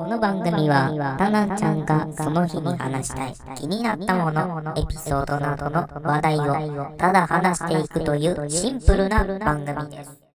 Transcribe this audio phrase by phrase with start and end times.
[0.00, 10.29] この番組は、タナちゃんがその日に話したい気になったもの、エピソードなどの話題をただ話していくというシンプルな番組です。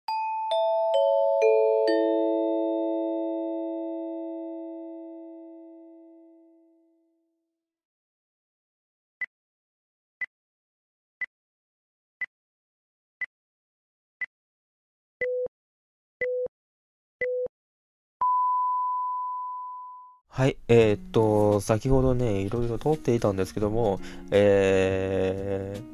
[20.43, 24.01] はい、えーっと、先ほどね、いろいろ撮っていたんですけども、
[24.33, 25.93] えー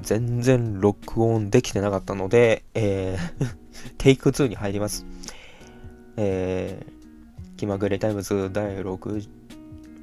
[0.00, 3.56] 全然録音できてなかったので、えー
[3.98, 5.04] テイク2に入ります。
[6.16, 9.28] えー、気まぐれタイムズ第6、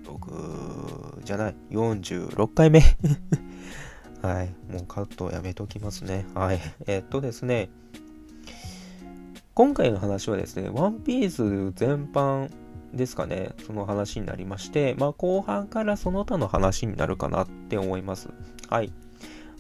[0.04, 2.84] 6じゃない、46回目。
[4.22, 6.28] はい、もうカットやめときますね。
[6.36, 7.72] はい、えーっとですね、
[9.56, 12.52] 今回の話はですね、ワンピース全般
[12.96, 18.30] ですかね、その話になりまして、まあ後半からその他の話になるかなって思います。
[18.70, 18.92] はい。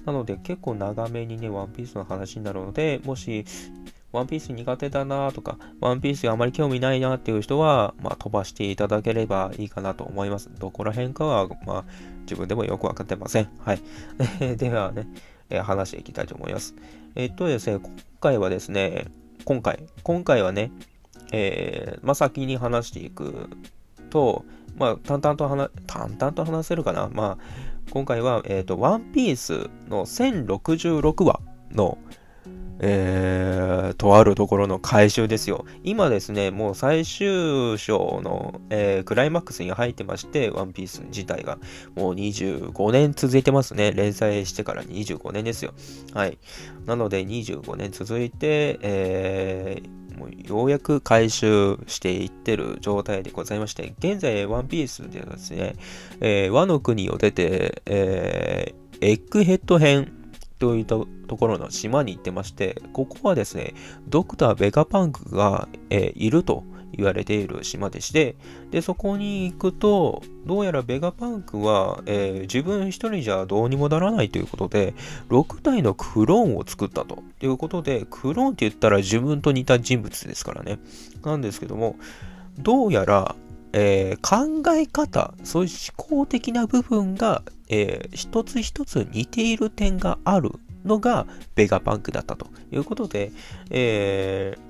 [0.05, 3.45] なので結構長めにね、ワンピースの話になるので、もし、
[4.11, 10.49] ワンピース苦手だなとか、ワンピースがあまり興味ないなっていう人は、まあ飛ばしていただければいいかなと思います。
[10.57, 11.85] どこら辺かは、まあ
[12.21, 13.49] 自分でもよくわかってません。
[13.59, 13.81] はい。
[14.57, 15.07] ではね、
[15.49, 16.75] えー話していきたいと思います。
[17.15, 19.07] えっとですね、今回はですね、
[19.43, 20.71] 今回、今回はね、
[21.31, 23.49] えーまあ、先に話していく
[24.09, 24.45] と、
[24.77, 27.09] まあ、淡々と話、淡々と話せるかな。
[27.11, 31.39] まあ、今回は、えっ、と、ワンピースの1066話
[31.71, 31.97] の、
[32.79, 35.65] えー、とあるところの回収ですよ。
[35.83, 41.57] 今ですね、もう最終章の、えークライマックスに入ってまして、ワンピース自体が
[41.95, 43.93] もう25年続いてますね。
[43.93, 45.73] 連載してから25年ですよ。
[46.13, 46.37] はい。
[46.85, 55.75] なので25年続いて、えーもうようやく回収していってる状態でございまして、現在、ワンピースではですね、
[56.21, 60.13] えー和の国を出て、えーエッグヘッド編
[60.57, 61.05] といったと
[61.37, 63.73] ころの島に行ってまして、ここはですね、
[64.07, 66.63] ドクター・ベガパンクが、えーいると。
[66.95, 68.35] 言われている島でして、
[68.71, 74.93] で、そこに行くと、どうやらベガパンクは、えー自分一人じゃどうにもならないということで、
[75.29, 80.79] 6体のクローンを作ったということで、クローンって言ったら自分と似た人物ですからね。
[81.23, 81.97] なんですけども、
[82.59, 83.35] どうやら、
[83.73, 90.51] えー考え方、そういう思考的な部分が、えー一つ一つ似ている点がある
[90.85, 91.25] のが
[91.55, 93.31] ベガパンクだったということで、
[93.71, 94.64] えー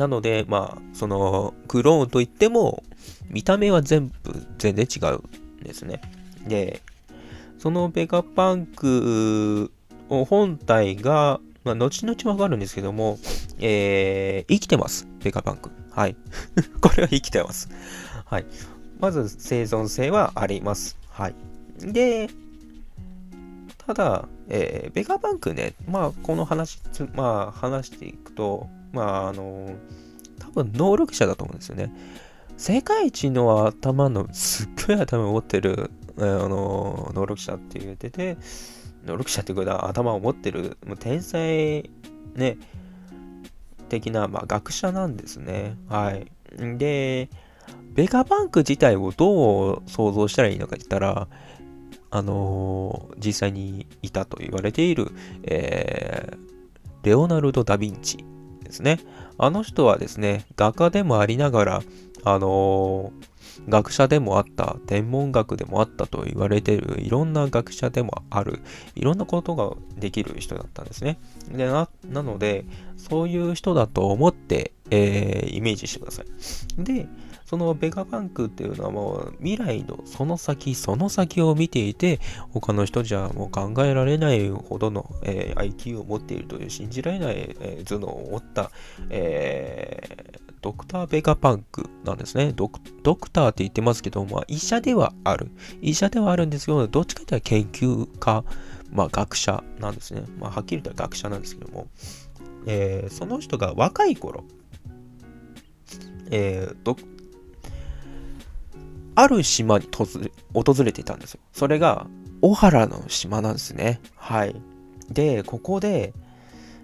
[0.00, 2.82] なので、まあ、その、クローンといっても、
[3.28, 5.18] 見た目は全部全然違う
[5.60, 6.00] んですね。
[6.48, 6.80] で、
[7.58, 9.70] そのベガパンク
[10.08, 13.18] を本体が、まあ、後々わかるんですけども、
[13.58, 15.06] えー生きてます。
[15.22, 15.70] ベガパンク。
[15.90, 16.16] はい。
[16.80, 17.68] これは生きてます。
[18.24, 18.46] はい。
[19.00, 20.96] まず生存性はあります。
[21.10, 21.34] はい。
[21.78, 22.30] で、
[23.90, 26.78] ただ、えーベガパンクね、まあ、この話、
[27.14, 29.68] まあ、話していくと、まあ、あの、
[30.38, 31.92] 多分能力者だと思うんですよね。
[32.56, 38.36] 世界一の頭の、すっごい頭を持ってる、あの、能力者って言ってて、
[39.04, 41.90] 能力者っていうことは頭を持ってる、もう天才、
[42.36, 42.58] ね、
[43.88, 45.76] 的な、まあ、学者なんですね。
[45.88, 46.30] はい。
[46.78, 47.28] で、
[47.92, 51.26] ベガパンク自体をどう想像したらいいのかって言ったら、
[52.10, 55.12] あのー実際にいたと言われている、
[55.44, 56.50] えー
[57.02, 58.18] レオナルド・ダ・ヴィンチ
[58.62, 59.00] ですね。
[59.38, 61.82] あの人はですね、画家でもありながら、
[62.24, 63.30] あのー
[63.68, 68.60] 学者でもあった、天文学でもあったと言われている、いろんな学者でもある、
[68.94, 71.18] いろんなことができる人だったんですね。
[71.50, 72.64] でななので、
[72.96, 76.82] そういう人だと思って、えーイメージしてください。
[76.82, 77.06] で、
[77.50, 82.20] そのベガパンクっていうのはもう未来のその先その先を見ていて
[82.52, 88.70] 他の人じゃもう考えられないほどの、えー IQ を持っているという信じられない、えー頭脳を持った、
[89.08, 92.78] えードクター・ベガパンクなんですねドク。
[93.02, 95.50] ドクターって言ってますけど、まあ、医者ではある。
[95.80, 98.44] 医者ではあるんですけど、どっちかというと研究家、
[98.92, 100.22] まあ、学者なんですね。
[100.38, 101.88] まあ、はっきり言ったら学者なんですけども、
[102.66, 104.44] えーその人が若い頃、
[106.30, 107.19] えードク
[109.14, 109.88] ある島に
[110.54, 111.40] 訪れていたんですよ。
[111.52, 112.06] それが、
[112.40, 114.00] 小原の島なんですね。
[114.16, 114.56] はい。
[115.10, 116.14] で、ここで、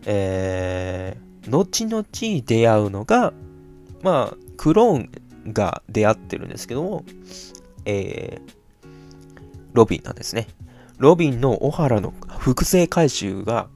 [0.05, 2.05] えー、後々
[2.45, 3.33] 出会うのが、
[4.03, 7.05] まあ、クローンが出会ってるんですけども、
[7.85, 8.89] えー、
[9.73, 10.49] ロビンなんですね。
[10.99, 13.69] ロビンの小原の複製回収が、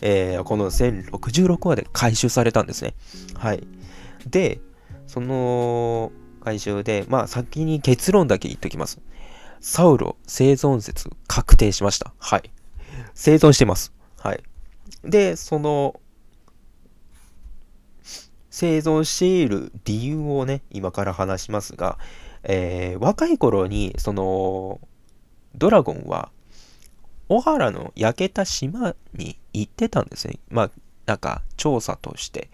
[0.00, 2.94] えーこの1066話で回収されたんですね。
[3.34, 3.66] はい。
[4.26, 4.60] で、
[5.06, 6.12] その
[6.48, 9.00] 回収で、まあ先に結論だけ言っときます。
[9.60, 12.14] サウロ生存説確定しました。
[12.18, 12.50] はい。
[13.14, 13.92] 生存してます。
[14.18, 14.42] はい。
[15.04, 16.00] で、その、
[18.50, 21.98] 生存している理由をね、今から話しますが、
[22.44, 24.80] えー、若い頃に、その、
[25.54, 26.30] ドラゴンは、
[27.28, 30.38] 小原の焼けた島に行ってたんですね。
[30.48, 30.70] まあ、
[31.04, 32.48] なんか、調査として。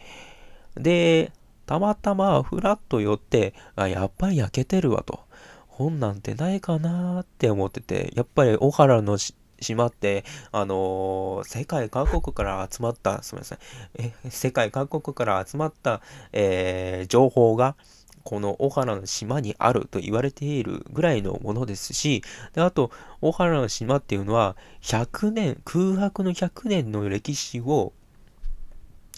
[0.75, 1.31] で、
[1.67, 5.21] たまたまふらっと寄って、あ、やっぱり焼けてるわと。
[5.67, 9.19] 本なんてないかなって思ってて、やっぱり小原の
[9.61, 13.59] 島って、あのー、世界各国から集まった、すみません、
[13.99, 16.01] え世界各国から集まった、
[16.33, 17.77] えー、情報が、
[18.23, 22.23] この小原の島にあると言われているぐらいのものですし、
[22.55, 22.91] であと、
[23.21, 27.93] 小原の島っていうのは、100年、空白の100年の歴史を、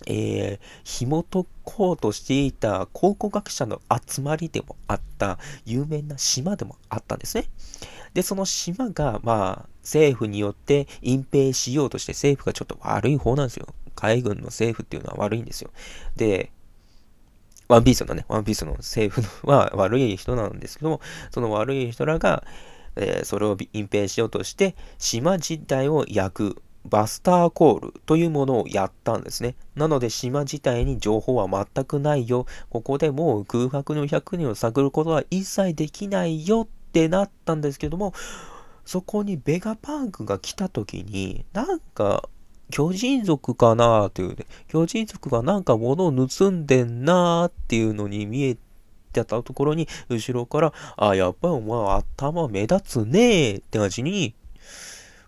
[0.06, 7.48] えー、紐解こうとしていた考古学者の集まりでもあった有名な島でもあったんですね。
[8.12, 13.66] で、その島が、まあ、政府によって隠蔽しようとして政府がちょっと悪い方なんですよ。
[13.94, 15.70] 海軍の政府っていうのは悪いんですよ。
[16.16, 16.50] で、
[17.68, 21.00] ワンピースのね、ワンピースの政府は悪い人なんですけども、
[21.30, 22.44] その悪い人らが、
[22.94, 29.54] えー、それを隠蔽しようとして、島自体を焼く、バスターコールというものをやったんですね。
[29.74, 32.46] なので島自体に情報は全くないよ。
[32.70, 38.14] ここでもう空白の100年を探ることは一切できないよってなったんですけども、
[38.84, 42.28] そこにベガパンクが来た時に、なんか
[42.70, 54.34] 巨人族かなーっていうね、巨人族がなんか物を盗んでんなーっていうのに見えてたところに、後ろから、あ、やっぱりお前頭目立つねーって感じに、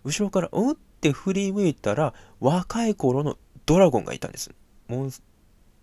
[0.03, 4.51] 後ろから、うんって振り向いたら、若い頃のドラゴンがいたんです。
[4.89, 5.09] もう、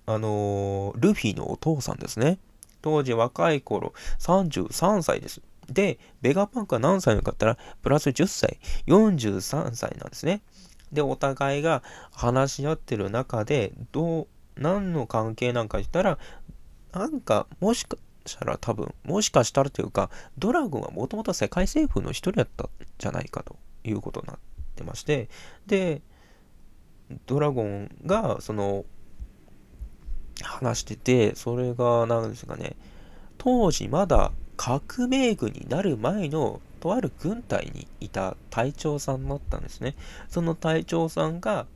[0.05, 2.39] あのー、ルフィのお父さんですね。
[2.83, 5.41] 当時若い頃、33歳です。
[5.71, 10.43] で、ベガパンクは何歳のかったら、プラス10歳、43歳なんですね。
[10.93, 14.27] で、お互いが話し合ってる中で、どう、
[14.57, 16.19] 何の関係なんか言ったら、
[16.93, 17.97] なんか、もしか
[18.27, 24.39] したら多分、もしかしたらというか、ドラゴンはもともと世界政府の一人だったんじゃないかということになっ
[24.77, 25.29] てまして、
[25.67, 26.03] で、
[27.27, 28.85] ドラゴンが、その、
[30.43, 32.77] 話してて、それが、なんですかね、
[33.39, 39.95] 当時まだ革命軍になる前のとある軍隊にいた隊長さんだったんですね。
[40.29, 41.67] その隊長さんが、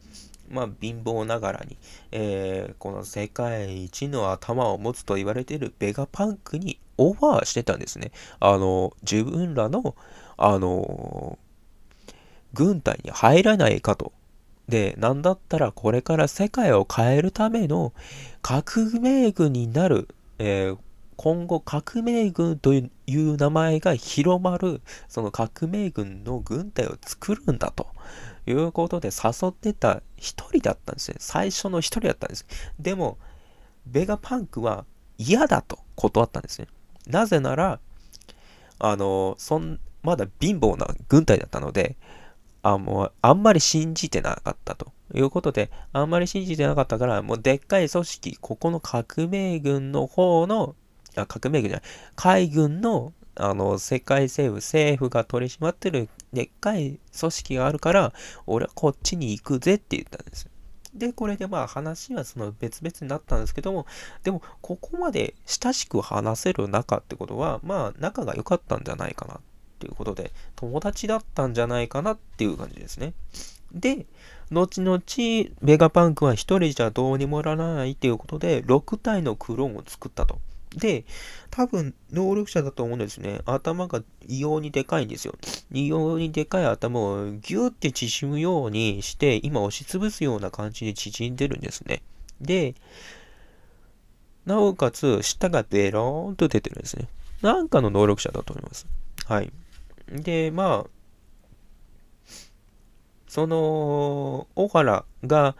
[0.49, 1.77] まあ、貧乏ながらに、
[2.11, 8.11] えー、この世界一の頭を持つと言われているベガパンクにオファーしてたんですね。
[8.41, 9.95] あの、自分らの、
[10.37, 11.39] あの、
[12.55, 14.13] 軍隊に入らないかと。
[14.69, 17.93] で、なんだったらこれから世界を変えるための
[18.43, 20.09] 革命軍になる、
[20.39, 20.79] えー、
[21.17, 27.89] 今後革命軍という名前が広まる、その革命軍の軍隊を作るんだと
[28.47, 31.17] いうことで誘ってた一人だったんですね。
[31.19, 32.47] 最初の一人だったんです。
[32.79, 33.19] でも、
[33.87, 34.85] ベガパンクは
[35.19, 36.69] 嫌だと断ったんですね。
[37.07, 37.81] なぜなら、
[38.79, 41.97] あの、そん、まだ貧乏な軍隊だったので、
[42.63, 50.75] あ、もう、あんまり信じてなかったということで、あんまり信じてなかったから、もうでっかい組織、ここの革命軍の方の
[51.17, 58.13] あ革命軍じゃない、海軍のあの世界政府、政府が取り締まってるでっかい組織があるから、
[58.47, 60.49] 俺はこっちに行くぜって言ったんです。
[60.95, 63.87] で、これでまあ話はその別々になったんですけども、
[64.25, 69.41] でもここまで親しく話せる仲ってことは、まあ仲が良かったんじゃないかな
[69.81, 73.15] っていうことで、友達だったんじゃないかなっていう感じですね。
[73.73, 74.05] で、
[74.51, 75.01] 後々、
[75.63, 80.39] ベガパンクは一人じゃどうにもならないっていうことで、6体のクローンを作ったと。
[80.77, 81.05] で、
[81.51, 83.41] 多分、能力者だと思うんですね。
[83.47, 85.35] 頭が異様にでかいんですよ。
[85.73, 92.03] 異様にでかい頭をギューって縮むようにして、今押しつぶすような感じで縮んでるんですね。
[92.41, 92.75] で、
[94.45, 97.09] なおかつ、舌がベローンと出てるんですね。
[97.43, 98.87] なんかの能力者だと思います。
[99.27, 99.53] はい。
[100.11, 100.91] で、まあ、
[103.29, 105.57] その、小原が、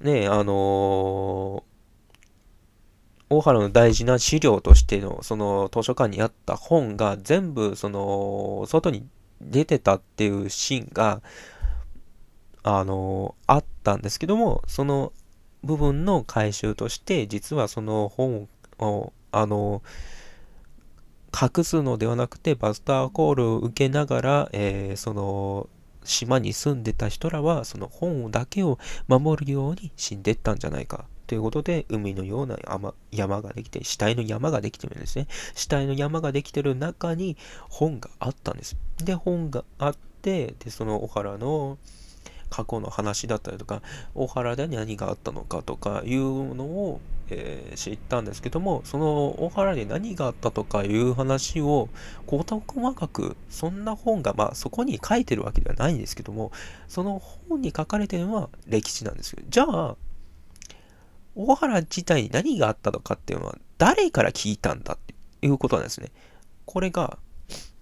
[0.00, 1.62] ね、あの
[3.28, 9.06] 大原の大事な資料としての、その図書館にあった本が全部、その、外に
[9.40, 11.22] 出てたっていうシーンが、
[12.62, 15.12] あの、あったんですけども、その
[15.62, 18.48] 部分の回収として、実はその本
[18.78, 19.82] を、あの、
[21.32, 25.68] 隠すのではなくて、バスターコールを受けながら、えー、その、
[26.04, 32.58] 島に住んでた人らは、その本だけを守るように死んでったんじゃないかということで、海のような
[33.12, 35.28] 山ができて、死体の山ができてるんですね。
[35.54, 37.36] 死体の山ができてる中に
[37.68, 38.76] 本があったんです。
[38.98, 41.78] で、本があって、で、その小原の
[42.50, 43.80] 過去の話だったりとか、
[44.14, 51.88] 大原で何があったのかとかいうのを、えー、知ったんですけども、その大原で何があったとかいう話を、
[52.26, 56.52] 事細かく、そんな本が、まあそこに書いてるわけではないんですけども、
[56.88, 59.42] その本に書かれてるのは歴史なんですよ。
[59.48, 59.96] じゃあ、
[61.36, 65.14] 大原自体に何があったのかっていうのは、誰から聞いたんだって
[65.46, 66.10] いうことなんですね。
[66.66, 67.18] これが、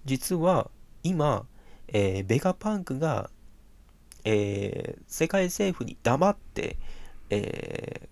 [0.05, 0.69] 実は
[1.03, 1.45] 今、
[1.87, 3.29] えー、ベガパンクが
[4.23, 6.77] えー、世界政府に黙って、
[7.29, 8.09] え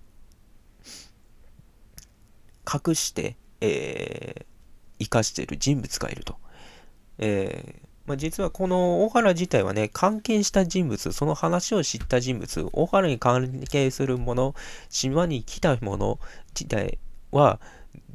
[2.65, 6.37] ー、隠して、えー、生かしている人物がいると。
[7.19, 14.55] えまあ、実はこの大原自体はね、関係した人物、その話を知った人物、大原に関係するもの、
[14.89, 16.19] 島に来たもの
[16.57, 16.99] 自体
[17.31, 17.59] は、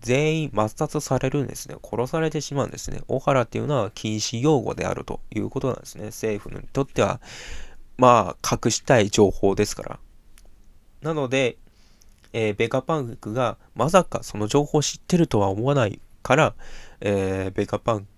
[0.00, 1.76] 全員抹殺されるんですね。
[1.82, 3.02] 殺されてしまうんですね。
[3.06, 6.06] 大原っていうのは禁止用語であるということなんですね。
[6.06, 7.20] 政府にとっては、
[8.02, 10.00] まあ、隠したい情報ですから。
[11.02, 11.56] なので、
[12.32, 16.54] えー、ベガパンクがまさかその情報を知ってるとは思わないから、
[17.00, 18.08] えー、ベガパン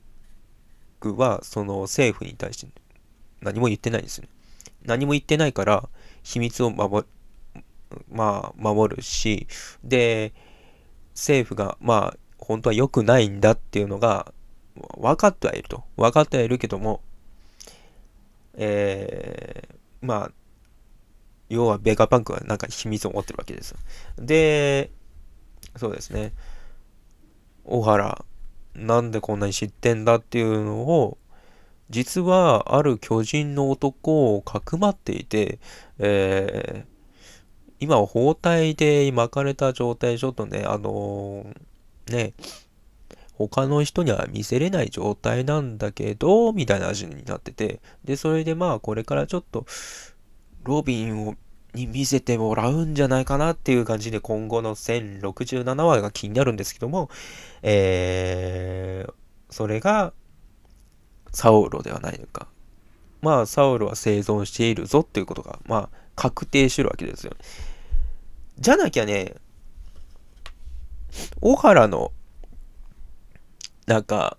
[1.01, 2.73] クはその政府に対して
[3.43, 4.29] 何も言ってないんですね。
[4.87, 5.87] 何も言ってないから
[6.23, 7.05] 秘密を守
[8.11, 9.47] まあ、守るし、
[9.85, 10.33] で、
[11.13, 14.33] 政府がまあ本当は良くないんだっていうのが
[14.97, 15.85] 分かってはいると。
[15.99, 17.03] 分かってはいるけども、
[18.57, 19.44] えー、
[20.05, 20.31] まあ、
[21.49, 23.75] 要はベガパンクはなんか秘密を持ってるわけです。
[24.19, 24.91] で、
[25.77, 26.33] そうですね。
[27.65, 28.25] 小原、
[28.75, 31.19] なんでこんなに知ってんだっていうのを、
[31.91, 35.59] 実はある巨人の男をかくまっていて、
[35.99, 36.95] えー、
[37.81, 42.35] 今は包帯で巻かれた状態、ちょっとね、あのー、ね、
[43.37, 49.67] 他の人には見せれない状態なんだけど、みたいな味になってて、で、それでまあ、これからちょっと、
[50.63, 51.35] ロビンを、
[51.75, 57.11] に見せてもらうんじゃないかなっていう感じで、今後の1067話が気になるんですけども、
[57.63, 59.13] えー、
[59.51, 60.13] それが、
[61.33, 62.47] サウロではないのか。
[63.21, 67.33] まあ、サウロは生存しているぞっていうことが、まあ、確定してるわけですよ。
[68.61, 69.35] じゃなきゃね、
[71.41, 72.13] 小原の
[73.87, 74.39] なんか、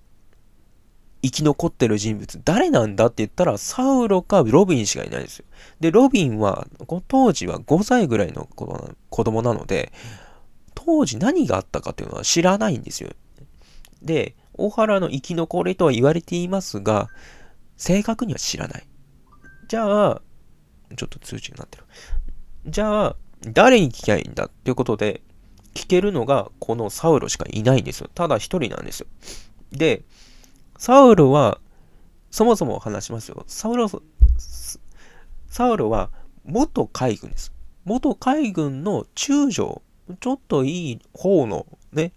[1.22, 5.46] 生き残ってる人物、誰なんだって言ったら、サウロかロビンしかいないんですよ。
[5.80, 6.68] で、ロビンは、
[7.08, 9.92] 当時は5歳ぐらいの子供なので、
[10.75, 13.10] 当時何があったかっていうのは知らないんですよ。
[14.04, 17.10] で、大原の生き残りとは言われていますが、
[17.75, 18.88] 正確には知らない。
[19.68, 20.22] じゃあ、
[20.96, 21.86] ちょっと通知になってる。
[22.68, 25.22] じゃあ、誰に聞きゃいいんだっていうことで、
[25.75, 28.10] 聞けるのがこのサウロしかいないんですよ。
[28.15, 29.08] ただ一人なんですよ。
[29.72, 30.03] で、
[30.77, 31.60] サウロは、
[32.32, 33.44] そもそも話しますよ。
[33.48, 33.88] サウロ、
[35.48, 36.10] サウロは
[36.44, 37.53] 元海軍です。
[37.84, 39.82] 元海軍の中将。
[40.20, 42.13] ちょっといい方のね、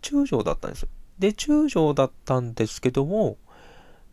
[0.00, 0.88] 中将だったんですよ。
[1.18, 3.36] で、中将だったんですけども、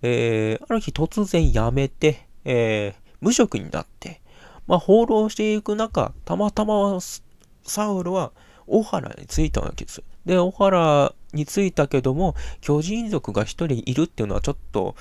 [0.02, 4.22] えー、ある日突然辞めて、えー、無職になって、
[4.68, 7.00] まあ、放浪していく中、たまたま
[7.64, 8.32] サウロは
[8.68, 10.04] 小原に着いたわけです。
[10.26, 14.96] で、小原に着いたけども、巨人族が一人いるっていうのはちょっと、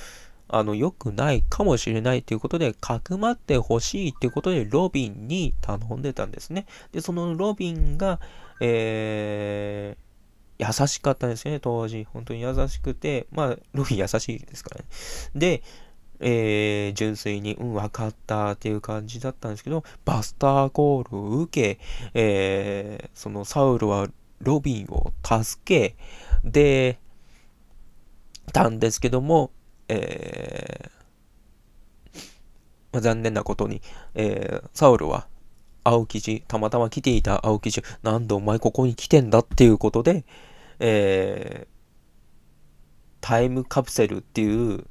[0.48, 6.66] あの、良くないかもしれないということで、かくまってほしいっていうことで、ロビンに頼んでたんですね。
[6.92, 8.20] で、そのロビンが、
[8.60, 12.06] えー、優しかったんですよね、当時。
[12.12, 14.86] 本当に優しくて、まあ、ロビン優しいですからね。
[15.34, 15.62] で、
[16.20, 21.80] えー、純粋に、うん、分かったっていう感じだったんですけど、バスターコールを受け、
[22.14, 24.08] えー、そのサウルは
[24.40, 25.96] ロビンを助け、
[26.44, 26.98] で、
[28.52, 29.50] たんですけども、
[29.88, 32.18] えー、
[32.92, 33.82] まあ、残念なことに、
[34.14, 35.26] えー、サウルは
[35.82, 40.24] 青生地、たまたま来ていた青生地、なんでお前ここに来てんだっていうことで、
[40.78, 41.74] えー、
[43.20, 44.86] タイムカプセルっていう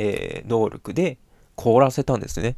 [0.00, 1.18] えー、能力で
[1.56, 2.56] 凍らせたんですね。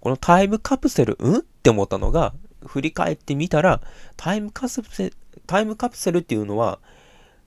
[0.00, 1.36] このタイムカプセル、うん？
[1.38, 2.34] って思ったのが、
[2.66, 3.80] 振り返ってみたら、
[4.16, 5.14] タイムカプセル、
[5.46, 6.80] タイムカプセルっていうのは、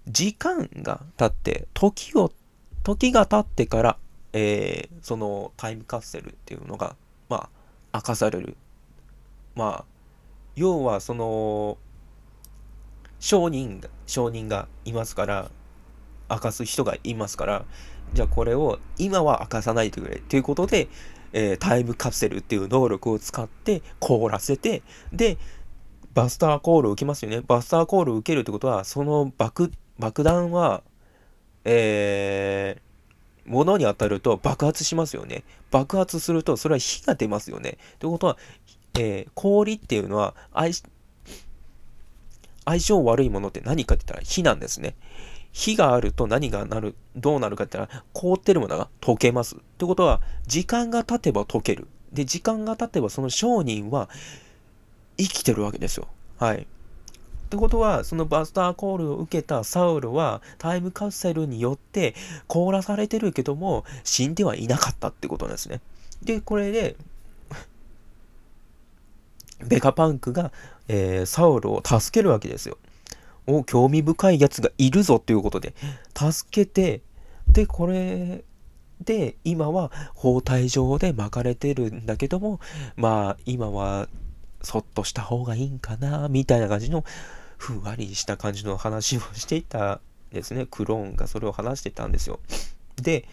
[0.07, 2.31] 時間が経って、時を、
[2.84, 3.98] 時が経ってから、
[4.31, 6.96] えー、そのタイムカプセルっていうのが、
[7.27, 7.50] ま
[7.91, 8.55] あ、明かされる。
[9.55, 9.86] まあ、
[10.55, 11.77] 要はその、
[13.19, 15.51] 証人が、証人がいますから、
[16.29, 17.65] 明かす人がいますから、
[18.13, 20.88] じゃあこれを今は明かさないでくれということで、
[21.34, 24.81] えー、タイムカプセルっていう能力を使って凍らせて、
[25.12, 25.38] で、
[26.13, 27.41] バスターコールを受けますよね。
[27.46, 30.81] バスターコールを受けるってことは、その爆、爆弾は、
[31.63, 35.43] えー、物に当たると爆発しますよね。
[35.69, 37.77] 爆発すると、それは火が出ますよね。
[38.00, 38.38] ということは、
[38.96, 40.74] えー、氷っていうのは相、
[42.65, 44.96] 相性悪いものって何かって言ったら火なんですね。
[45.58, 49.56] 火があると何がなる、どうなるかって言ったら、凍ってるものが溶けます。
[49.56, 51.88] ってことは、時間が経てば溶ける。
[52.14, 54.08] で、時間が経てばその商人は
[55.18, 56.08] 生きてるわけですよ。
[56.38, 56.58] はい。
[56.60, 56.66] っ
[57.50, 62.14] てことは、そのバスターコールを受けたサウルはタイムカプセルによって
[62.46, 65.82] 凍らされてるけども死んではいなかったってことなんですね。
[66.22, 66.96] で、これで、
[69.66, 70.52] ベカパンクが、
[70.88, 72.78] えー、サウルを助けるわけですよ。
[73.48, 75.74] お、興味深いやつがいるぞっていうことで、
[76.16, 77.01] 助けて、
[77.48, 78.44] で、これ
[79.01, 82.60] で、今は包帯状で巻かれてるんだけども、
[82.96, 84.10] まあ、今は
[84.62, 87.04] そっとした方がいいんかな、みたいな感じの、
[87.58, 90.00] ふんわりした感じの話をしていた
[90.32, 90.68] ですね。
[90.70, 92.39] クローンがそれを話してたんですよ。
[93.01, 93.24] で、っ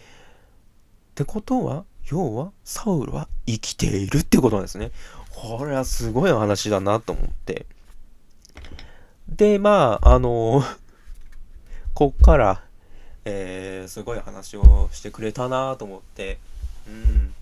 [1.15, 4.91] てことは、要は、サウルは生きているってことなんですね。
[5.29, 7.65] これはすごい話だなと思って。
[9.29, 10.63] で、まあ、あの
[11.93, 12.63] こっから、
[13.25, 16.37] えー、すごい話をしてくれたなと思って、
[16.87, 17.33] うん。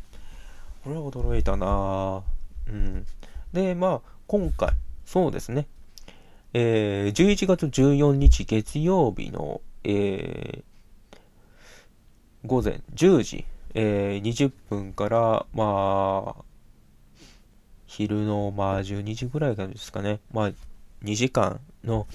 [0.84, 2.24] これは驚いたな
[2.68, 3.06] うん。
[3.52, 4.72] で、まあ、今回、
[5.06, 5.68] そうですね。
[6.54, 11.18] えー、11月14日月曜日の、えー、
[12.46, 16.44] 午前10時、えー、20分から、まあ、
[17.88, 20.20] 昼の、まあ、12時ぐらいかですかね。
[20.32, 20.52] まあ、
[21.04, 22.08] 2時間の、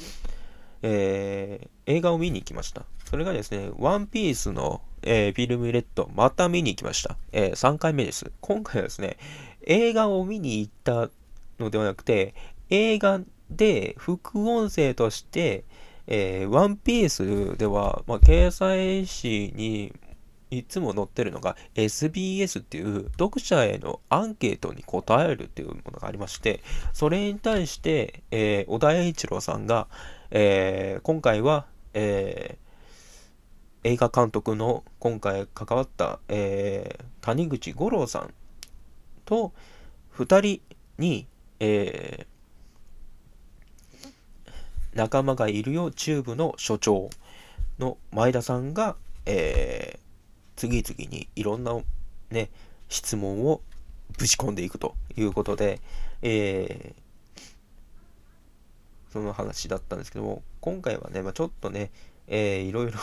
[0.83, 2.85] えー、映画を見に行きました。
[3.05, 7.17] それがですね、ワンピースの、えー、フィルムレッド、また見に行きました。
[7.33, 8.31] えー、3回目です。
[8.41, 9.17] 今回はですね、
[9.63, 11.11] 映画を見に行った
[11.59, 12.35] のではなくて、
[12.71, 13.21] 映画
[13.51, 15.65] で副音声として、
[16.07, 19.93] えー、ワンピースでは、まあ、掲載誌に
[20.51, 29.89] いつも載ってるのが SBS っていう読者へのアンケートに答えるっていうものがありまして、それに対して、えー、小田栄一郎さんが、
[30.31, 38.35] えー、今回は、えー、映画監督の今回関わった、え谷口五郎さん
[39.25, 39.53] と
[40.17, 41.27] 2人に、
[41.61, 42.27] え
[44.95, 47.11] 仲間がいるよチューブの所長
[47.79, 50.01] の前田さんが、え
[50.59, 51.73] 次々にいろんな
[52.31, 52.51] ね、
[52.89, 53.61] 質問を
[54.19, 55.81] ぶち込んでいくということで、
[56.21, 57.43] えー、
[59.13, 61.93] その話だったんですけども、今回はね、まあ、ちょっとね、
[62.27, 62.99] えー、いろいろ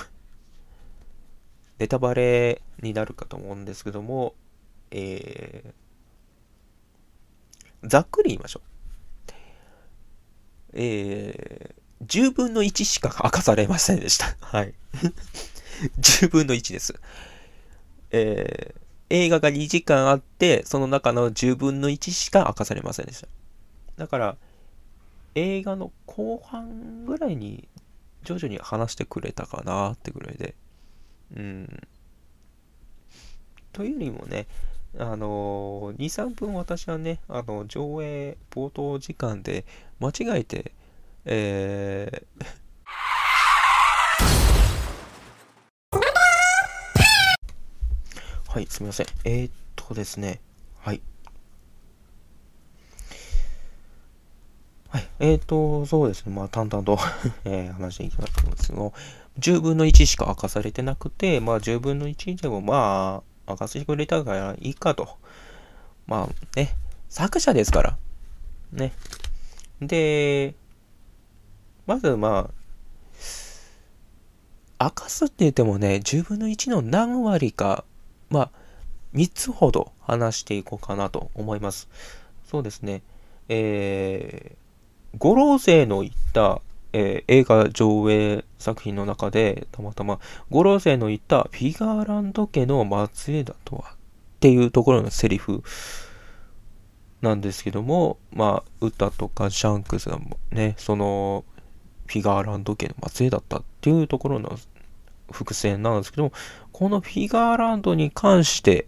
[1.79, 4.35] ネタバレになるかと思うんですけども、
[4.91, 8.63] えー、ざっくり言いましょう。
[10.73, 14.35] えー、10分の1しか明かされませんでした。
[14.41, 14.73] はい。
[16.01, 16.93] 10分の1です。
[18.11, 23.27] えー、映画が2時間あって、その中の10分の1しか明かされませんでした。
[23.97, 24.37] だから、
[25.35, 27.67] 映画の後半ぐらいに
[28.23, 30.55] 徐々に話してくれたかなってぐらいで。
[31.35, 31.87] うん。
[33.73, 34.47] というよりもね、
[34.97, 39.65] あのー、2、3分私はね、あの、上映冒頭時間で
[39.99, 40.71] 間違えて、
[41.25, 42.64] えー
[48.55, 49.07] はい、すみません。
[49.25, 50.39] えー、っとですね。
[50.79, 51.01] はい。
[54.87, 55.09] はい。
[55.19, 56.33] えー、っと、そうですね。
[56.33, 56.97] まあ、淡々と
[57.43, 58.93] えー、話していきたいと思うんですけど、
[59.39, 65.17] 10分の1しか明かされてなくて、まあ、10分の1でも、まあ、明かしてくれたからいいかと。
[66.07, 66.77] まあ、ね、
[67.09, 67.97] 作者ですから。
[68.71, 68.93] ね。
[69.81, 70.55] で、
[71.87, 72.49] まず、ま
[74.79, 77.83] あ、明かすって言ってもね、10分の1の何割か
[78.29, 78.51] まあ、
[79.13, 81.89] 3つほど話していこうかなと思います。
[82.45, 83.01] そうですね。
[83.47, 86.61] えー、五老星の言った、
[86.93, 93.97] えー、映画上映作品の中で、たまたま、五老星の言ったフィガーランド家の末裔だとはっ
[94.39, 95.63] ていうところのセリフ
[97.21, 100.19] なんですけども、まあ、歌とかシャンクスが
[100.51, 101.45] ね、その、
[102.07, 104.57] フィガーランド家の末裔だったっていうところの
[105.31, 106.31] 伏線なんですけども、
[106.71, 108.87] このフィガーランドに関して、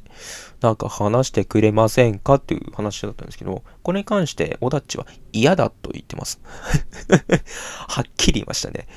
[0.61, 6.41] なんか話してくれませんかっていう話だったんですけど、これに関してオダッチは嫌だと言ってます。
[7.87, 8.87] はっきり言いましたね。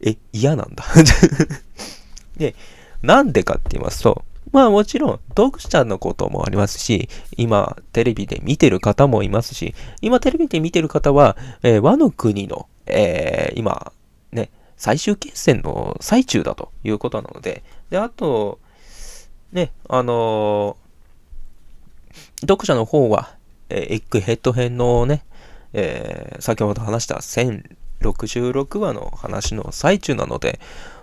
[0.00, 0.84] え、嫌なんだ
[2.38, 2.54] で、
[3.02, 13.92] なんでかって言いますと、まあもちろん読者のこともありますし、今テレビで見てる方もいますし、今テレビで見てる方は、えー、和の国の、えー、今、
[14.78, 18.60] 最終決戦の最中だということなので、で、あと、
[19.52, 23.36] ね、あのー、読者の方は、
[23.68, 25.24] えー、エッグヘッド編のね、
[25.72, 30.60] えー、先ほど話した1066話の話の最中なので、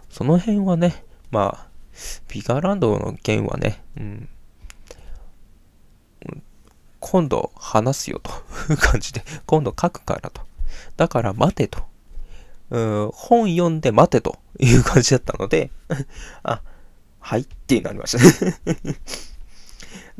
[0.09, 1.67] その辺はね、まあ、
[2.29, 4.29] ピガーランドの件はね、うん、
[7.01, 8.31] 今度話すよと
[8.71, 10.41] いう感じで、今度書くからと。
[10.95, 11.83] だから待てと。
[12.75, 15.71] うん、本読んで待てという感じだったので、
[16.43, 16.61] あ、
[17.21, 18.73] はいってなりました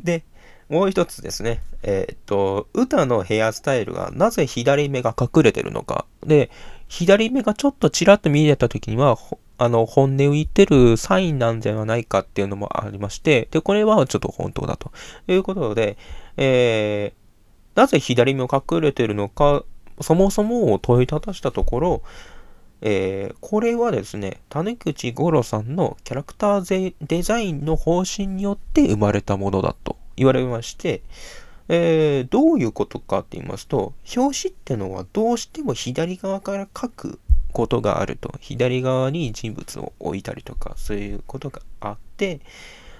[0.02, 0.24] で、
[0.70, 1.60] もう一つですね。
[1.82, 6.06] えー、っと、歌のヘアスタイルがなぜ左目が隠れてるのか。
[6.24, 6.50] で、
[6.88, 9.18] 左目がちょっとちらっと見えた時には、
[9.58, 14.92] あの、本音を言ってるサインなんじゃないかっていうのもありまして、で、これはちょっと本当だと
[15.28, 15.98] いうことで、
[16.38, 19.62] えー、なぜ左目を隠れてるのか、
[20.00, 22.02] そもそもを問いただしたところ、
[22.82, 31.02] えー、これはですね、種口五郎さんのキャラクターデザインの方針によって生まれたものだと言われまして、
[31.68, 37.18] えー、どういうことかって言いますと、表紙ってのはどうしても左側から書く
[37.52, 38.34] ことがあると。
[38.40, 42.40] 左側に人物を置いたりとか、そういうことがあって、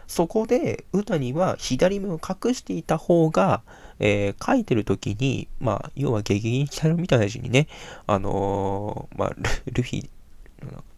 [0.07, 3.63] そこで歌には左目を隠していた方が、
[3.99, 7.69] えー、書いてる時に、まあ、要は激減したみたいな字にね、
[8.07, 9.37] あのー、まあ、
[9.73, 10.09] ルフィ、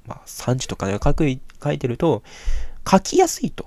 [0.06, 1.24] まあ、3時とかね、書く
[1.62, 2.22] 書いてると、
[2.90, 3.66] 書きやすいと。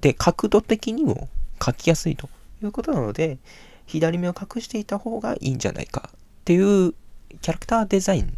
[0.00, 1.28] で、角度的にも
[1.64, 2.28] 書きやすいと
[2.62, 3.38] いうことなので、
[3.86, 6.94] 左目を隠していた方がいいんじゃないかっていう
[7.40, 8.36] キャラクターデザイン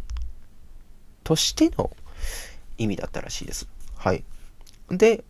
[1.23, 1.91] としての
[2.77, 3.67] 意味だったらしいです。
[3.95, 4.23] はい。
[4.89, 5.23] で、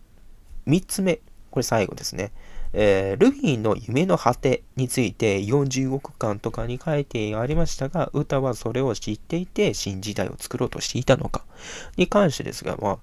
[0.66, 1.20] 3つ目。
[1.50, 2.32] これ最後ですね。
[2.78, 11.42] えー、ルフィの夢の果てについて40億巻とかに書いてありましたが、歌はそれを知っていて新時代を作ろうとしていたのか
[11.96, 12.98] に関してですが、まあ、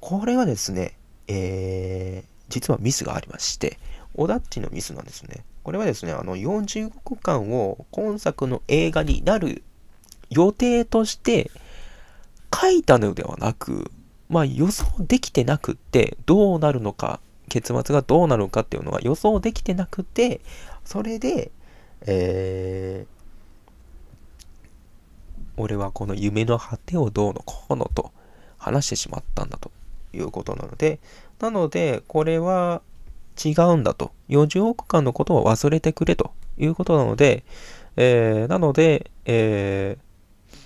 [0.00, 3.78] これはですね、えー、実はミスがありまして、
[4.16, 5.44] オダッチのミスなんですね。
[5.62, 9.62] これはですね、あの40億巻を今作の映画になる
[10.28, 11.50] 予定として
[12.54, 13.90] 書いたのではなく、
[14.28, 17.18] まあ予想できてなくって、どうなるのか
[17.50, 20.40] 結末がどうなるかっていうのは予想できてなくて、
[20.84, 21.50] それで、
[22.06, 23.20] えー、
[25.60, 28.12] 俺はこの夢の果てをどうのこうのと
[28.56, 29.70] 話してしまったんだと
[30.14, 31.00] いうことなので、
[31.40, 32.82] なので、これは
[33.42, 34.12] 違うんだと。
[34.28, 37.44] 40億間のことを忘れてくれということなので、
[37.96, 40.56] えー、なので、えー、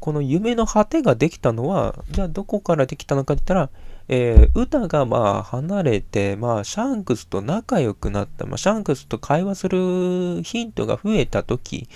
[0.00, 3.70] この夢の果てができたのは、じゃあどこからできたのかって言ったら、
[4.08, 11.88] えー、ウタがまあ離れて、まあシャンクスと仲良くなった、まあシャンクスと会話するヒントが増えた時、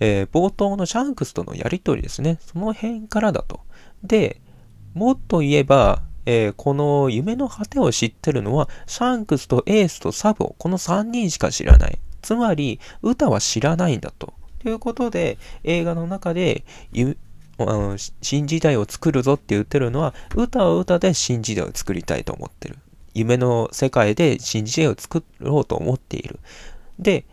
[0.00, 2.38] えー、冒頭のシャンクスとのやりとりですね。
[2.40, 3.60] その辺からだと。
[4.02, 4.40] で、
[4.94, 11.98] もっと言えば、えー、この夢の果てを知ってるのは、シャンクスとエースとサボ、この3人しか知らない。
[12.20, 14.34] つまり、ウタは知らないんだと。
[14.60, 16.64] ということで、映画の中で、
[17.70, 22.78] あの新時代を作るぞって言ってるのは、歌は歌で新時代を作りたいと思ってる。
[23.14, 26.38] 夢の世界で新時代を作ろうと思っている。
[26.98, 27.24] で、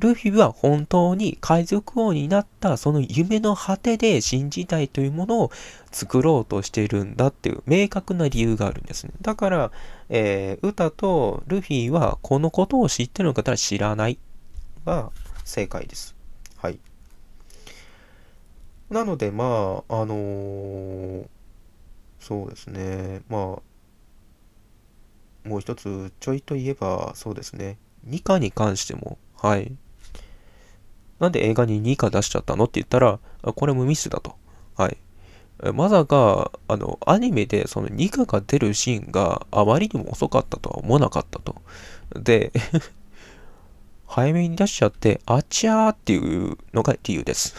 [0.00, 5.50] ルフィは本当に海賊王になったその夢の果てで新時代というものを
[5.92, 9.12] 作ろうとしているんだっていう明確な理由があるんですね。
[9.20, 9.70] だから、
[10.08, 14.18] えー、歌とルフィはこのことを知ってるのかたら知らない
[14.86, 15.12] が
[15.44, 16.16] 正解です。
[16.56, 16.78] はい。
[18.90, 21.26] なので、まあ、あのー、
[22.18, 23.40] そうですね、まあ、
[25.48, 29.72] もう一つちょいと言えば、そうですね、2課に関しても、はい。
[31.20, 32.64] なんで映画に2課出しちゃったの？
[32.64, 34.34] って言ったら、これもミスだと。
[34.76, 34.96] はい。
[35.74, 41.56] まさか、あの、アニメでその2課が出るシーンがあまりにも遅かったとは思わなかったと。
[42.14, 42.50] で、
[44.06, 47.54] 早めに出しちゃって、あちゃーっていうのが理由です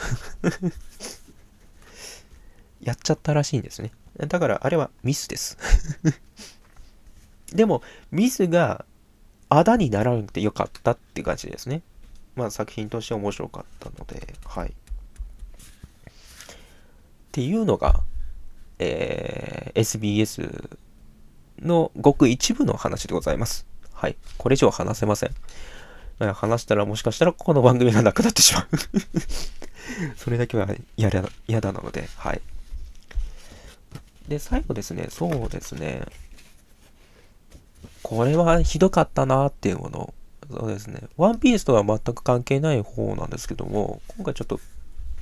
[2.82, 3.92] やっちゃったらしいんですね。
[4.28, 5.58] だからあれはミスです
[7.54, 8.86] でも、ミスが
[9.50, 11.82] あだにならなくてよかったって感じですね。
[12.36, 14.70] まあ作品として面白かったので、はい。
[14.70, 14.74] っ
[17.34, 18.02] ていうのが、
[18.80, 20.70] えー、SBS
[21.60, 23.66] のごく一部の話でございます。
[23.94, 24.16] はい。
[24.38, 25.36] これ以上話せません。
[26.34, 28.68] 話したらもしかしたらこの番組がなくなってしまう
[30.16, 32.42] それだけは嫌だ嫌だなので、はい。
[34.32, 36.04] で、最後ですね、そうですね。
[38.02, 40.14] これはひどかったなっていうもの。
[40.50, 41.02] そうですね。
[41.18, 44.62] ワンピースとは全く関係ない方なんですけども、今回ちょっと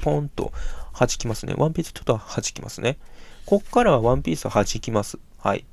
[0.01, 0.53] ポンと
[0.93, 1.55] 弾きますね。
[1.57, 2.99] ワンピースちょっと弾きますね。
[3.47, 5.17] こっからはワンピース弾きます。
[5.39, 5.65] はい。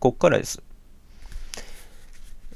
[0.00, 0.60] こっからです。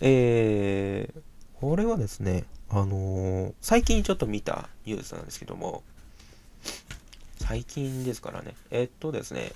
[0.01, 1.21] えー、
[1.61, 5.85] これはですね、あのー、最近ちょっと見たニュースなんですけども、
[7.39, 8.57] 最近ですからね。
[8.73, 9.53] え、っとですね、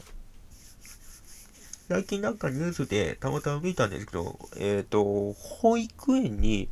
[1.88, 6.68] 最近なんかニュースでたまたま見たんですけど、えっ、ー、と、保育園に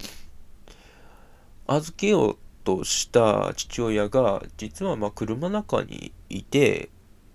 [1.66, 6.90] 預けようとした父親が、実はま車の中にいて、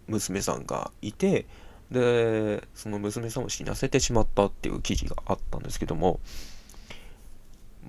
[0.07, 1.47] 娘さんがいて、
[1.89, 6.19] で、その娘さんを死なせてしまったっていう記事があったんですけども、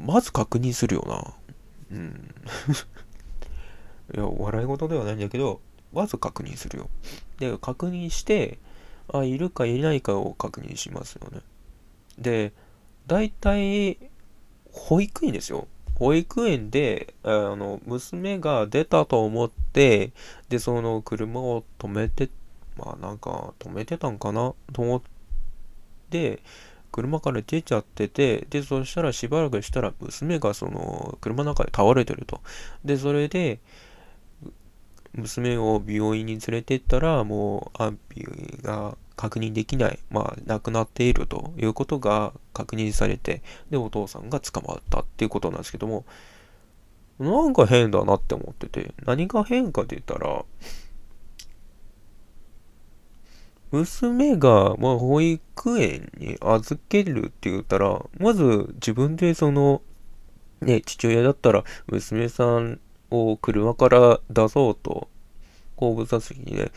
[0.02, 1.98] まず確認するよな。
[1.98, 2.34] うん。
[4.16, 5.60] いや、笑い事ではないんだけど、
[5.92, 6.88] まず確認するよ。
[7.38, 8.58] で、確認して、
[9.12, 11.40] あ、いるかいないかを確認しますよね。
[12.18, 12.52] で、
[13.06, 13.98] 大体、
[14.72, 15.68] 保育園ですよ。
[15.96, 20.12] 保育園で、あの、娘が出たと思って、
[20.48, 22.30] で、その車を止めて、
[22.76, 24.54] まあなんか止めてたんかな？
[24.72, 25.02] と思っ
[26.10, 26.42] て、
[26.90, 32.40] 車から出ちゃってて、で、そしたらしばらくしたら娘がその車の中で倒れてると。
[32.84, 33.60] で、それで、
[35.12, 38.24] 娘を病院に連れてったら、もう安否
[38.62, 46.04] が確認できない、まあ、亡くなっているということが確認されて、で、お父さんが捕まったっていうことなんですけども、
[47.18, 50.44] なんか変だなって思ってて、何が変かって言ったら、
[53.70, 59.80] 娘が、まあ、保育園に預けるって言ったら、まず自分でその、
[60.60, 65.08] ね、父親だったら、娘さんを車から出そうと、
[65.76, 66.70] 後部座席で、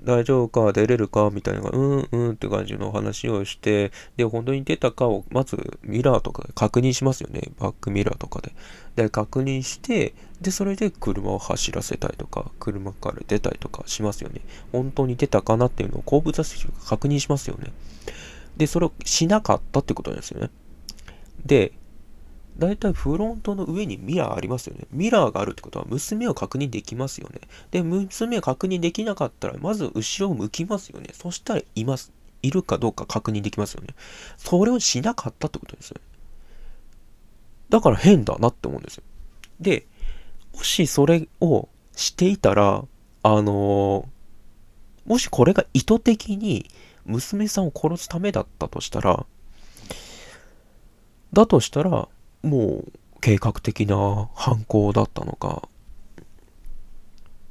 [0.00, 7.50] 大丈夫か出れるかみたいなのが、うんうんって感じの話をして、で、本当に出たかを、まずミラーとかで確認しますよね。
[7.58, 8.52] バックミラーとかで。
[8.96, 14.40] で、確認して、で、それで車を走らせたりとか、車から出たりとかしますよね。
[14.72, 17.72] 本当に出たかなっていうのを後部座席が確認しますよね。
[18.56, 20.50] で、それをしなかったってことなんですよね。
[21.44, 21.72] で、
[22.58, 24.86] だいいフロントの上にミラーありますよね。
[24.90, 27.40] ミラーがあるってことは娘を確認できますよね。
[27.70, 31.10] で、娘を確認できなかったら、まず後ろを向きますよね。
[31.12, 32.12] そしたらいます。
[32.42, 33.94] いるかどうか確認できますよね。
[34.36, 36.02] それをしなかったってことですよね。
[37.70, 39.02] だから変だなって思うんですよ。
[39.60, 39.86] で、
[40.52, 42.84] もしそれをしていたら、
[43.22, 46.68] あのー、もしこれが意図的に
[47.06, 49.24] 娘さんを殺すためだったとしたら、
[51.32, 52.08] だとしたら、
[52.42, 55.68] もう計画的な犯行だったのか、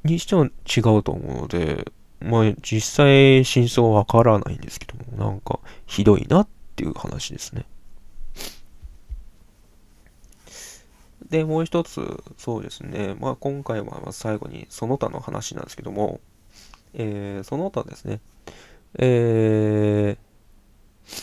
[0.04, 7.64] にしては違うと思うので、まあ実際真相はわからないんですけども、なんかひどいなっていう話ですね。
[11.28, 13.16] で、もう一つ、そうですね。
[13.18, 16.20] まあ今回は最後にその他の話なんですけども、
[16.94, 18.20] えー、その他ですね。
[18.98, 21.22] えー、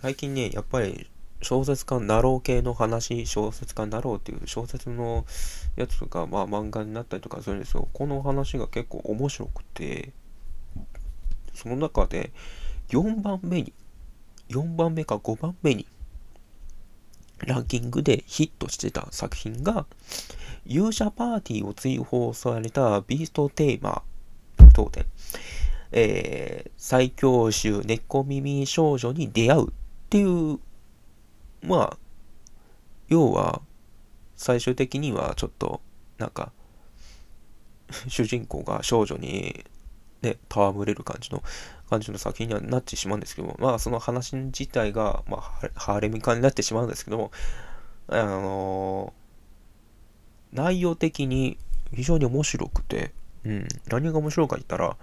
[0.00, 1.10] 最近ね、やっぱり
[1.42, 5.24] 小説家になろう系の話、小説家になろうっていう小説の
[5.76, 7.88] やつとか、まあ漫画になったりとかするんですよ。
[7.92, 10.12] この話が結構面白くて、
[11.54, 12.32] その中で
[12.88, 13.72] 4番目に、
[14.48, 15.86] 4番目か5番目に
[17.46, 19.86] ランキングでヒットしてた作品が、
[20.66, 24.02] 勇者パーティーを追放されたビーストテーマ
[24.72, 25.06] 当店、
[25.92, 29.72] えー、最強種猫耳少女に出会うっ
[30.08, 30.58] ていう
[31.62, 31.98] まあ、
[33.08, 33.62] 要は、
[34.36, 35.80] 最終的にはちょっと、
[36.18, 36.52] なんか、
[38.08, 39.64] 主人公が少女に、
[40.22, 41.42] ね、戯れる感じの、
[41.88, 45.40] 感じの作品にはなってしまうんですけども、まあ、その話自体が、まあ、
[45.74, 47.32] ハーレミ化になってしまうんですけども、
[48.08, 51.58] あのー、内容的に
[51.94, 53.12] 非常に面白くて、
[53.44, 54.96] うん、何が面白いか言ったら、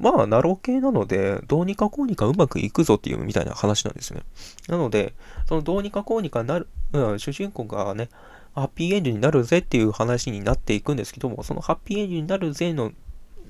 [0.00, 4.22] まあ、ナロ系なので、どうにかこうにかうまくいくぞっていうみたいな話なんですね。
[4.66, 5.12] なので、
[5.46, 8.08] そのどうにかこうにかなる、うん、主人公がね、
[8.54, 12.92] ハッピーエンドになるぜっていう話になっていくんですけども、そのハッピーエンドになるぜの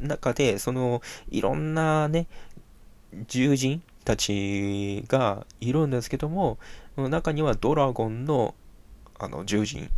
[0.00, 2.26] 中で、その、いろんなね、
[3.28, 6.58] 獣人たちがいるんですけども、
[6.96, 8.54] 中にはドラゴンの、
[9.18, 9.88] あの、獣人、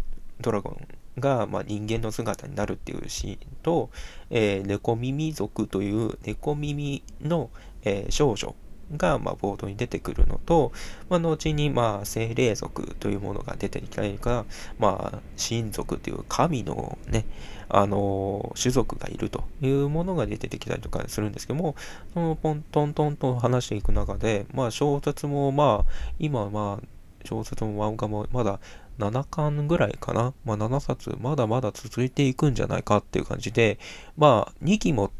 [0.40, 3.90] ドラゴンが、まあ、人間の姿になるっていうシーンと、
[4.30, 7.50] えー、猫耳族という猫耳の、
[7.84, 8.54] えー、少女
[8.96, 10.72] が、まあ、ボードに出てくるのと、
[11.08, 14.44] まあ、後に、まあ、精霊族というものが出てきたりか、
[14.78, 17.24] まあ、神族という神のね、
[17.68, 21.74] あの種族がいるというものが出てきたりとかするんですけども、
[22.12, 26.86] そのポントントンと話していく中で、まあ、小説も、まあ、今、まあ、
[27.24, 28.60] 小説も漫画もまだ
[28.98, 30.34] 7巻ぐらいかな？
[30.44, 33.78] まあ、7冊、まだまだ続いていくんじゃないかっていう感じで、
[34.16, 35.10] まあ、2期も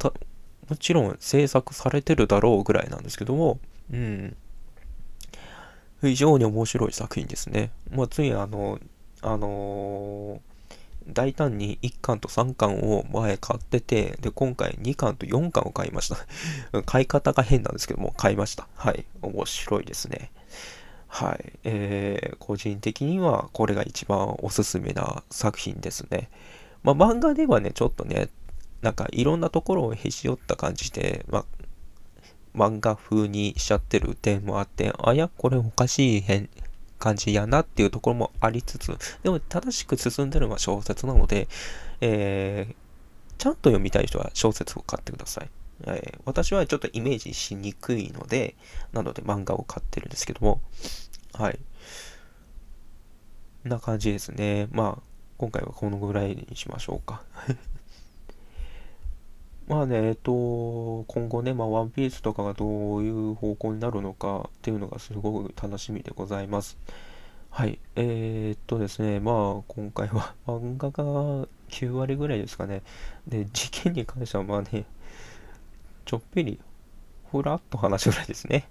[0.68, 3.58] もちろん制作されてるだろうぐらいなんですけども、
[3.92, 4.37] うん。
[6.00, 7.70] 非常に面白い作品ですね。
[7.90, 8.78] まあ、ついあの、
[9.20, 16.16] あのー、大胆に1巻と3巻を前買ってて、で、今回2巻と4巻を買いました。
[16.87, 18.68] 買い方が変なんですけども、買いました。
[18.74, 19.04] はい。
[19.20, 20.30] 面白いですね。
[21.14, 21.53] はい。
[21.64, 26.31] えー、個人的にはこれが一番おすすめな作品ですね。
[26.83, 28.31] まあ、漫画ではね、ちょっとね、
[28.81, 31.44] なんかいろんなところをへし折った感じで、まあ、
[32.57, 36.48] 漫画風にしちゃってる点もあって、あ、いや、これおかしい変
[36.98, 41.46] 感じやなっていうところもありつつ、でも正しく進んでるのは小説なので、
[42.01, 42.75] えー、
[43.37, 45.51] ちゃんと読みたい人は小説を買ってください。
[45.85, 48.54] えー、私はちょっとイメージしにくいので、
[48.92, 50.61] なので漫画を買ってるんですけども、
[51.32, 51.58] はい。
[53.64, 54.68] な感じですね。
[54.72, 55.02] まあ、
[55.38, 57.22] 今回はこのぐらいにしましょうか。
[59.68, 66.76] まあね、えっと、今後ね、まあ、ワンピースとかがどういう方向になるのかっていうのがすごく楽しみでございます。
[67.50, 67.78] はい。
[67.96, 72.82] えー、っとですね、まあ、今回は漫画が9割ぐらいですかね。
[73.28, 74.85] で、事件に関してはまあね、
[76.12, 76.61] ちょっぴり、
[77.31, 78.68] ふらっと話すぐらいですね。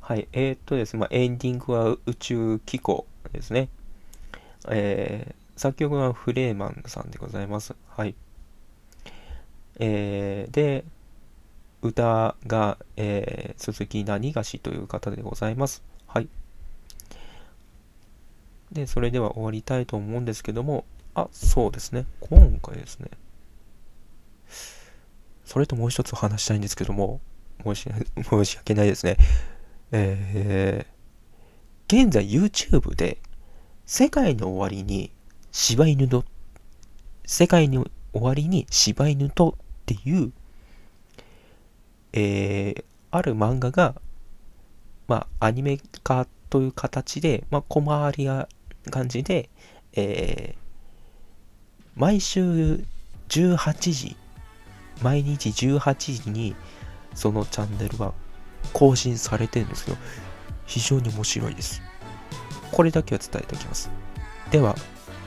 [0.00, 0.28] はい。
[0.32, 3.68] えー、っとですね、まあ、エンディングは宇宙機構ですね。
[4.68, 7.74] えー、作曲はフレーマンさんでございます。
[7.88, 8.14] はい。
[9.80, 10.84] えー、で、
[11.82, 15.82] 歌が、えー、鈴木何がしという方でございます。
[16.06, 16.28] はい。
[18.70, 20.84] で、それでは終わりたいと思うんですけども、
[21.16, 22.06] あ、そうですね。
[22.20, 23.08] 今回ですね。
[25.44, 27.20] それともう一つ話したいんですけども、
[27.62, 27.90] 申し
[28.22, 29.16] 申し訳ないですね。
[29.92, 33.18] えー、現在 YouTube で、
[33.86, 35.10] 世界の終わりに
[35.52, 36.24] 柴犬の、
[37.26, 40.32] 世界の終わりに柴犬とっていう、
[42.12, 43.94] えー、ある漫画が、
[45.06, 48.48] まあ、アニメ化という形で、まあ、小回りが
[48.90, 49.50] 感じで、
[49.92, 50.58] えー、
[51.96, 52.84] 毎週
[53.28, 54.16] 18時、
[55.02, 56.54] 毎日18時に、
[57.14, 58.12] そのチャンネルは
[58.72, 59.96] 更新されてるんですけど、
[60.66, 61.82] 非常に面白いです。
[62.72, 63.90] これだけは伝えておきます。
[64.50, 64.74] では、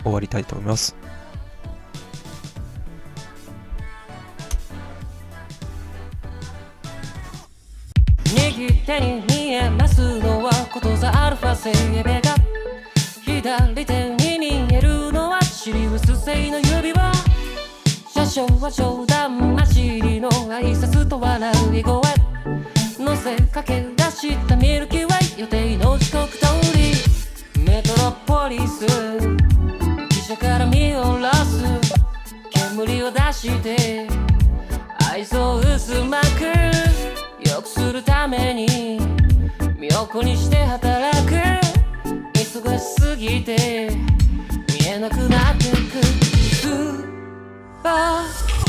[0.03, 0.95] 終わりたいと思います。
[8.25, 12.35] 右手に見えますのはことざアルファセイエベが
[13.23, 17.11] 左手に見えるのはシリウス星の指輪
[18.37, 22.01] 車掌は冗談交じりの挨拶と笑い声
[22.99, 26.45] 乗せかけ出したミルキーウェイ予定の時刻通
[26.77, 26.93] り
[27.65, 31.63] メトロポリス汽車から見下ろす
[32.75, 34.07] 煙を出して。
[35.11, 38.99] 愛想薄まく良くするために
[39.79, 41.33] 身を粉にして働く。
[42.35, 43.89] 忙しすぎて
[44.79, 46.26] 見えなくなってく。
[47.87, 48.66] pas.